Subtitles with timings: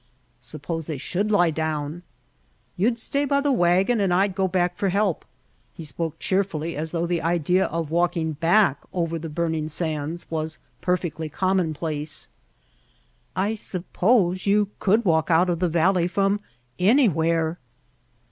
[0.41, 2.01] "Suppose they should lie down?"
[2.75, 5.23] "You'd stay by the wagon and I'd go back for help."
[5.75, 10.57] He spoke cheerfully as though the idea of walking back over the burning sands was
[10.81, 12.29] perfectly commonplace.
[13.35, 16.39] "I suppose you could walk out of the valley from
[16.79, 17.59] anywhere?"